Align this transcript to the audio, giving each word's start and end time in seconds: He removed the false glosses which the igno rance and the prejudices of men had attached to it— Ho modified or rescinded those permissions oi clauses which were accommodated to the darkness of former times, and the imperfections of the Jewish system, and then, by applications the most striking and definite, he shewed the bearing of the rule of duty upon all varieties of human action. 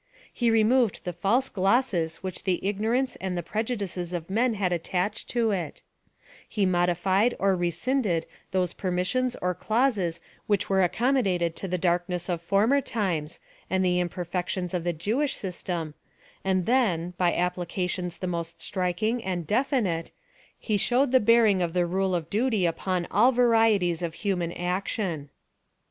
He 0.33 0.49
removed 0.49 1.01
the 1.03 1.13
false 1.13 1.47
glosses 1.47 2.23
which 2.23 2.41
the 2.43 2.59
igno 2.63 2.91
rance 2.93 3.15
and 3.17 3.37
the 3.37 3.43
prejudices 3.43 4.13
of 4.13 4.31
men 4.31 4.55
had 4.55 4.73
attached 4.73 5.29
to 5.29 5.51
it— 5.51 5.83
Ho 6.55 6.65
modified 6.65 7.35
or 7.37 7.55
rescinded 7.55 8.25
those 8.49 8.73
permissions 8.73 9.37
oi 9.43 9.53
clauses 9.53 10.19
which 10.47 10.67
were 10.71 10.81
accommodated 10.81 11.55
to 11.55 11.67
the 11.67 11.77
darkness 11.77 12.29
of 12.29 12.41
former 12.41 12.81
times, 12.81 13.39
and 13.69 13.85
the 13.85 13.99
imperfections 13.99 14.73
of 14.73 14.83
the 14.83 14.91
Jewish 14.93 15.35
system, 15.35 15.93
and 16.43 16.65
then, 16.65 17.13
by 17.19 17.35
applications 17.35 18.17
the 18.17 18.25
most 18.25 18.59
striking 18.59 19.23
and 19.23 19.45
definite, 19.45 20.09
he 20.57 20.77
shewed 20.77 21.11
the 21.11 21.19
bearing 21.19 21.61
of 21.61 21.73
the 21.73 21.85
rule 21.85 22.15
of 22.15 22.27
duty 22.27 22.65
upon 22.65 23.05
all 23.11 23.31
varieties 23.31 24.01
of 24.01 24.15
human 24.15 24.51
action. 24.51 25.29